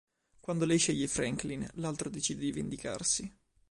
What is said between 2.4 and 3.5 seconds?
vendicarsi.